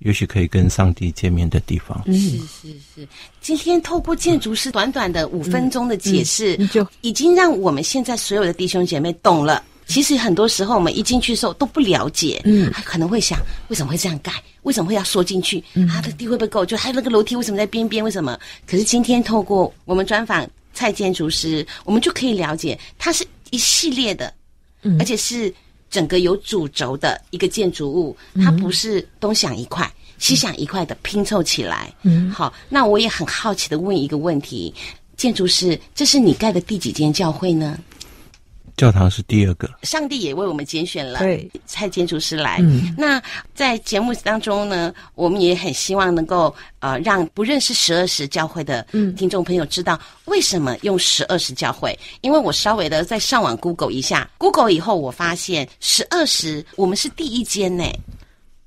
[0.00, 2.02] 也许可以跟上帝见面的地方。
[2.06, 3.08] 是是是，
[3.40, 9.62] 今天透过建筑师短短的五分钟的解释，嗯嗯、就已经让我们现在所有的弟兄姐妹懂了。
[9.86, 14.32] 其实很多时候我们一进去的时候都不了解，嗯，还可能会想为什么会这样盖，
[14.62, 15.64] 为什么会要缩进去？
[15.72, 16.64] 嗯、啊，它的地会不会够？
[16.64, 18.04] 就还有那个楼梯为什么在边边？
[18.04, 18.38] 为什么？
[18.66, 24.32] 可是今天透过我们专访蔡建筑师，我们就可以了解，它是一系列的，
[24.82, 25.52] 嗯，而且是。
[25.90, 31.92] 整个有主轴的一个建筑物，它不是东想一块、嗯、西想一块的拼凑起来。
[32.02, 34.74] 嗯，好，那我也很好奇的问一个问题：
[35.16, 37.78] 建筑师，这是你盖的第几间教会呢？
[38.78, 41.18] 教堂是第二个，上帝也为我们拣选了
[41.66, 42.58] 蔡建筑师来。
[42.60, 43.20] 嗯，那
[43.52, 51.98] 在节目当中呢，我们也很希望能够呃让不认识十二时教会的听众朋友知道为什么用十二时教会。
[52.20, 57.84] 因为我稍微的在上网 Google 一下，Google 以后我发现十二时我们是第一间呢。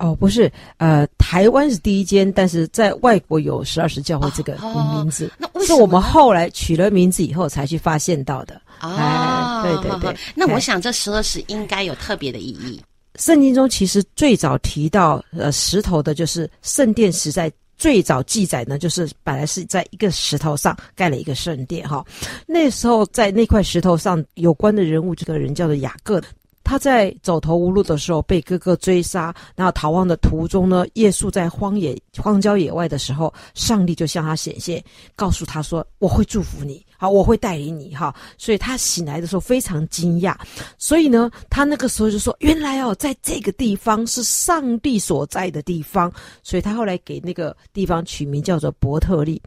[0.02, 4.58] 哦，不是，呃，台湾是第一间，但是在外国有十二时教会这个
[4.93, 5.32] 名字，
[5.64, 8.60] 是我们后来取了名字以后才去发现到的。
[8.80, 12.82] 啊、哦，对对对，那我想这十二时应该有特别的意义。
[13.20, 22.04] 圣经中其实最早提到呃石头的，就是圣殿时代最早记载呢，就是本来是在一个石头上盖了一个圣殿哈。
[22.47, 26.20] 那时候在那块石头上有关的人物，这个人叫做雅各。
[26.64, 34.84] 他在走投无路的时候被哥哥追杀，然后逃亡的途中呢，夜宿在荒野荒郊野外的时候，上帝就向他显现，
[35.16, 38.14] 告诉他说：“我会祝福你。”好，我会带领你哈。
[38.38, 40.36] 所以他醒来的时候非常惊讶，
[40.78, 49.41] 所以呢，他那个时候就说：“原来哦，在这个地方是上帝所在的地方。”所以他后来给那个地方取名叫做伯特利。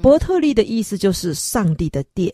[0.00, 2.32] 伯特利的意思就是上帝的殿，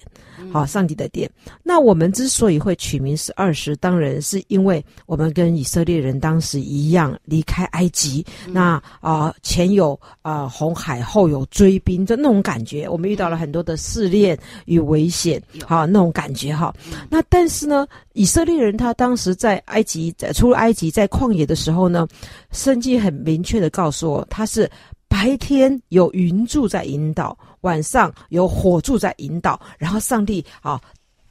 [0.52, 1.30] 好，上帝的殿。
[1.62, 12.86] 那我们之所以会取名是二十，当然是因为我们跟以色列人当时一样离开埃及，那啊、呃、前有啊、呃、红海，后有追兵，就那种感觉。
[12.86, 16.74] 我们遇到了很多的试炼与危险，哈，那种感觉哈。
[17.08, 22.06] 那但是呢，以色列人他当时在埃及，在出埃及在旷野的时候呢，
[22.52, 24.70] 圣经很明确的告诉我，他是
[25.08, 30.80] 白天有云柱在引导，晚上有火柱在引导，然后上帝啊。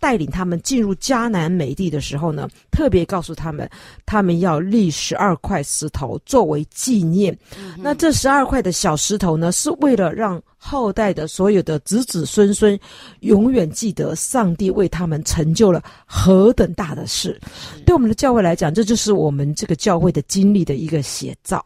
[0.07, 3.69] 带领他们进入迦南美地的时候呢，特别告诉他们，
[4.05, 7.37] 他们要立十二块石头作为纪念。
[7.57, 12.79] 嗯、那这十二块的小石头呢，是为了让后代的所有的子子孙孙
[13.19, 17.37] 永远记得上帝为他们成就了何等大的事。
[17.85, 21.65] 对我们的教会来讲，这就是我们这个教会的经历的一个写照。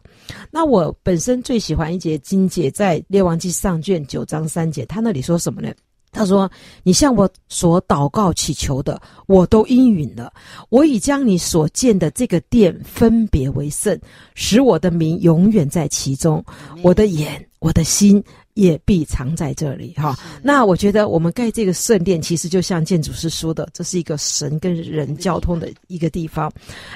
[0.50, 5.72] 那我本身最喜欢一节经节，在列王记上卷九章三节，他那里说什么呢？
[6.12, 6.48] 他说
[6.84, 10.30] ：“你向我所祷告祈求的，我都应允了。
[10.68, 13.98] 我已将你所建的这个殿分别为圣，
[14.34, 16.44] 使我的名永远在其中。
[16.82, 18.22] 我的眼，我的心。”
[18.54, 20.16] 也必藏在这里哈。
[20.42, 26.52] 那我觉得我们盖这个圣殿，其实就像建筑师说的，这是一个神跟人交通的一个地方。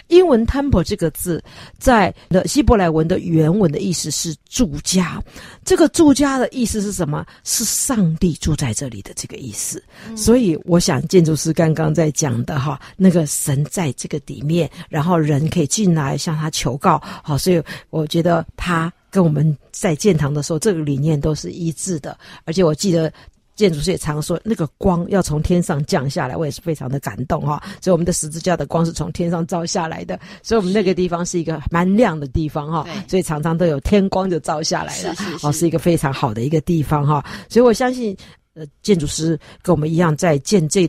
[0.08, 1.42] 英文 temple 这个字，
[1.78, 5.22] 在的希伯来文的原文的意思是住家。
[5.64, 7.24] 这个住家的意思是什么？
[7.44, 9.82] 是上帝住在这里的这个意思。
[10.14, 17.02] 所以我想建筑师刚刚在讲的哈，那个神在这个里面，然后人可以进来向他求告。
[17.22, 18.92] 好，所以我觉得他。
[19.16, 22.18] 跟我们在建堂的时候，这个理念都是一致的。
[22.44, 23.10] 而且我记得
[23.54, 27.62] 建筑师也常说，那个光要从天上降下来，我也是非常的感动哈。
[27.80, 32.86] 所以我们的十字架的光是从天上照下来的，所以我们那个地方是一个蛮亮的地方哈。
[33.08, 37.24] 所以常常都有天光就照下来了，哦，是一个非常好的一个地方哈。
[37.48, 38.14] 所以我相信，
[38.52, 40.86] 呃，建筑师跟我们一样在建这。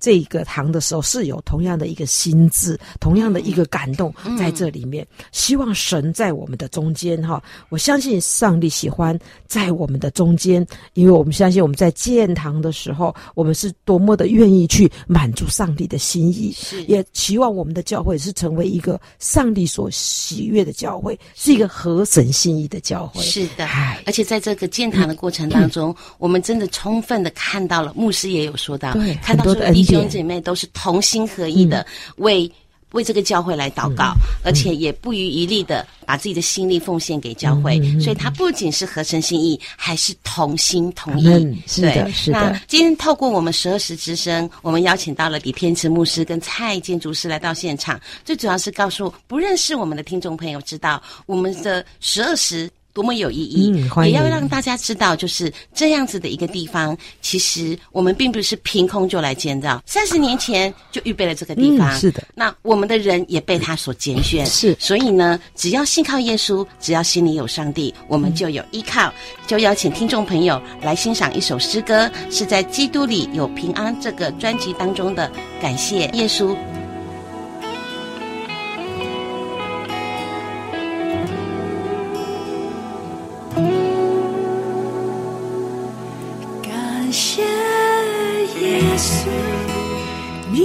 [0.00, 5.06] 这个堂的时候是有同样的一个心智，同样的一个感动在这里面。
[5.18, 23.22] 嗯、希望神在我们的中间哈，我相信上帝喜欢在我们的中间，因为我们相信我们在建堂的时候，我们是多么的愿意去满足上帝的心意，是也期望我们的教会是成为一个上帝所喜悦的教会，是一个合神心意的教会。
[23.22, 23.66] 是的，
[24.06, 29.70] 而且在这个建堂的过程当中，嗯、我们真的充分的看到了，牧师也有说到，对看到说的。
[29.80, 31.84] 弟兄姐妹都是同心合意的
[32.16, 32.50] 为，
[32.92, 37.78] 为、这个教会来祷告，嗯、而且也不遗余力的把自己的心力奉献给教会。
[37.78, 41.28] 嗯、所以，他不仅是合神心意，还是同心同意。
[41.28, 42.38] 嗯、是的，对是的。
[42.38, 52.68] 那今天透过我们十二时之声，我们邀请到了李天池牧师跟蔡建筑师来到现场，最主要是告诉不认识我们的听众朋友，知道我们的十二时。
[52.92, 56.96] 多么有意义，嗯、也要让大家知道，就是这样子的一个地方。
[57.20, 61.90] 其实我们并不是凭空就来建造，三十年前就预备了这个地方。
[61.90, 64.44] 嗯、是的，那我们的人也被他所拣选。
[64.46, 69.08] 是，所以呢，只要信靠耶稣，只要心里有上帝，我们就有依靠。
[69.08, 69.12] 嗯、
[69.46, 75.30] 就邀请听众朋友来欣赏一首诗歌，是在《基督里有平安》这个专辑当中的，
[75.60, 76.56] 感谢耶稣。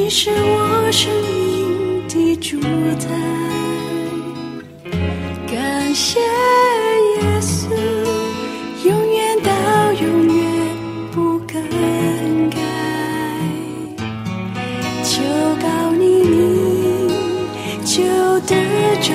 [0.05, 2.59] 你是我生命的主
[2.99, 3.09] 宰，
[5.47, 6.25] 感谢耶
[7.41, 7.73] 稣，
[8.87, 9.49] 永远到
[9.93, 10.45] 永远
[11.11, 11.59] 不更
[12.51, 12.59] 改，
[15.03, 15.23] 求
[15.59, 15.65] 告
[15.97, 17.09] 你你，
[17.83, 18.03] 就
[18.41, 18.55] 得
[19.01, 19.11] 着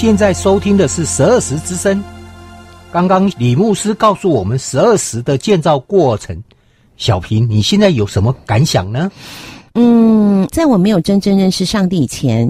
[0.00, 2.00] 现在收听的是十二时之声。
[2.92, 6.40] 刚刚李牧师告诉我们十二时的建造过程，
[6.96, 9.10] 小平，你现在有什么感想呢？
[9.74, 12.48] 嗯，在我没有真正认识上帝以前，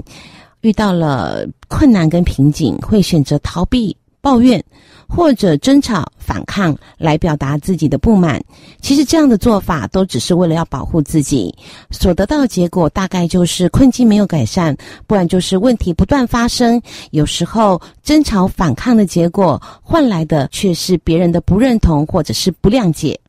[0.61, 4.63] 遇到了困难跟瓶颈，会选择逃避、抱怨。
[5.11, 8.39] 或者争吵、反抗来表达自己的不满，
[8.79, 11.51] 其实这样的做法都只是为了要保护自己，
[11.89, 16.79] 所得到的结果大概就是困境没有改善，不然就是问题不断发生。
[17.09, 23.19] 有时候争吵、反抗的结果换来的却是别人的不认同或者是不谅解。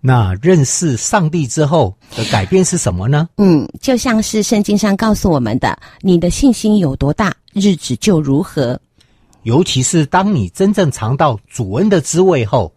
[0.00, 3.28] 那认识上帝之后的改变是什么呢？
[3.36, 8.80] 嗯，就像是圣经上告诉我们的：“你的信心有多大，日子就如何。”
[9.46, 12.72] 尤其是当你真正尝到主恩的滋味后，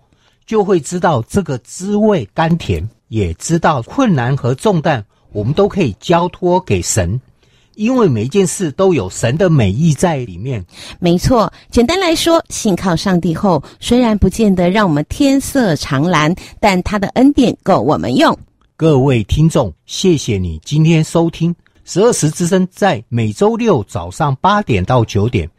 [0.45, 7.19] 就会知道这个滋味甘甜，也知道困难和重担我们都可以交托给神，
[7.73, 10.63] 因为每一件事都有神的美意在里面。
[10.99, 18.37] 没错，简单来说，信靠上帝后，虽然不见得让我们天色常蓝，但他的恩典够我们用。
[18.77, 25.49] 各位听众，谢谢你今天收听十二时之声，在每周六早上八点到九点。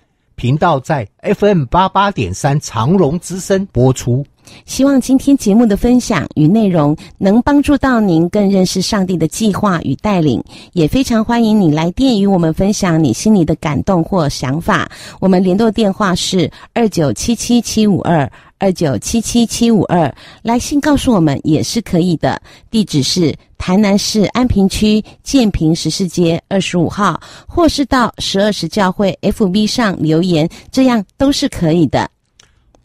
[0.40, 4.24] 频道在 FM 八八点三长荣之声播出。
[4.64, 14.90] 希望今天节目的分享与内容能帮助到您更认识上帝的计划与带领，也非常欢迎你来电与我们分享你心里的感动或想法。
[15.20, 18.32] 我们联络电话是二九七七七五二。
[18.60, 22.40] 二九七七七五二，来信告诉我们也是可以的。
[22.70, 32.08] 地址是台南市安平区建平十四街二十五号，或是到十二时教会 FB 上留言，这样都是可以的。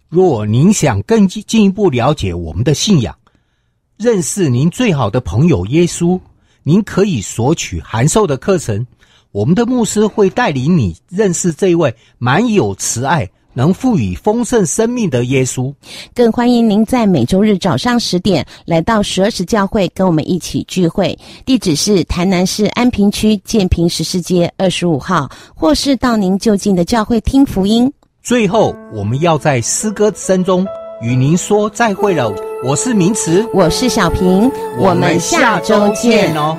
[0.07, 3.13] 若您想更进一步了解我们的信仰，
[3.97, 6.17] 认识您最好的朋友耶稣，
[6.63, 8.87] 您可以索取函授的课程。
[9.31, 13.29] 我们的牧师会带领你认识这位满有慈爱。
[13.55, 15.73] 能赋予丰盛生命的耶稣，
[16.13, 21.17] 更欢迎您在每周日早上十点来到十二时教会，跟我们一起聚会。
[21.45, 27.91] 地址是台南市安平区建平十四街二十五号，或是到您就近的教会听福音。
[28.21, 30.67] 最后，我们要在诗歌声中
[31.01, 32.31] 与您说再会了。
[32.63, 36.57] 我是明慈，我是小平，我们下周见哦。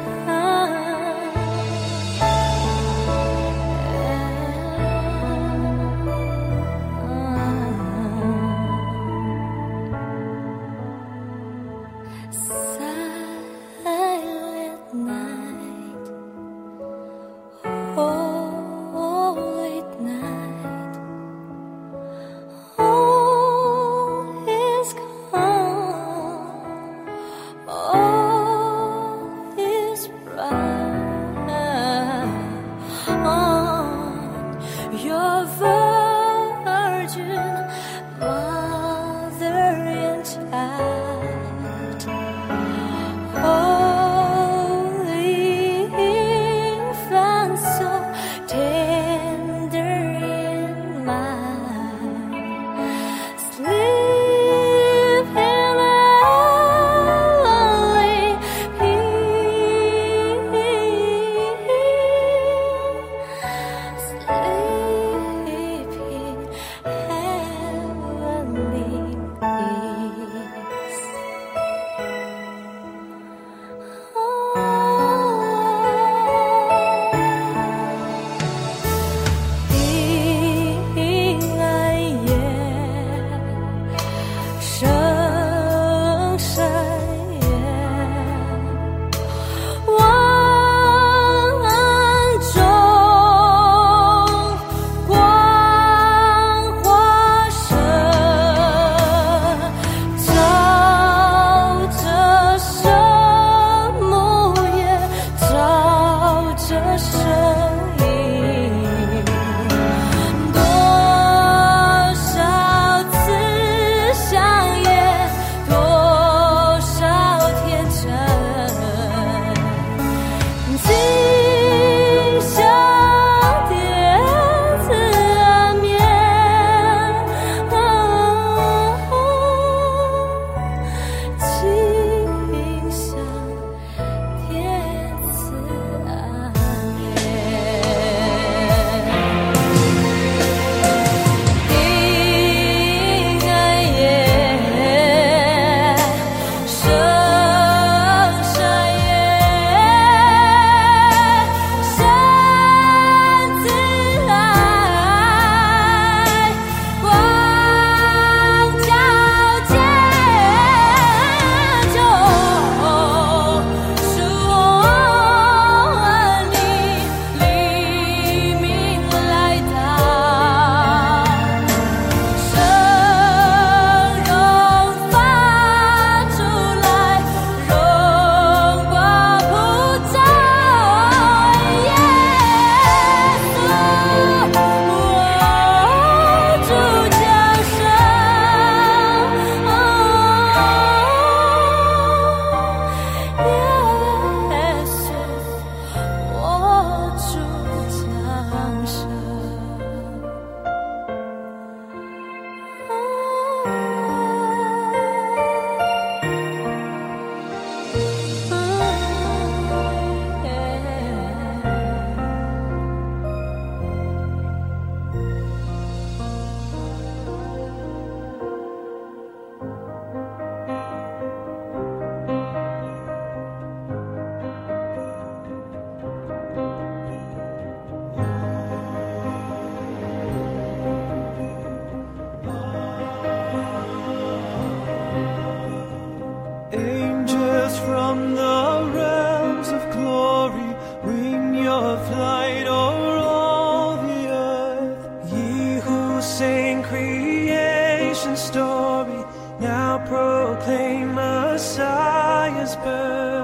[252.67, 253.36] whisper.